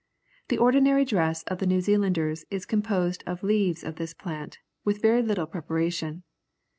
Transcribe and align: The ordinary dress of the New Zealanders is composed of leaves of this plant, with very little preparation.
The 0.47 0.57
ordinary 0.57 1.05
dress 1.05 1.43
of 1.43 1.59
the 1.59 1.67
New 1.67 1.79
Zealanders 1.79 2.43
is 2.49 2.65
composed 2.65 3.23
of 3.27 3.43
leaves 3.43 3.83
of 3.83 3.97
this 3.97 4.15
plant, 4.15 4.57
with 4.83 4.99
very 4.99 5.21
little 5.21 5.45
preparation. 5.45 6.23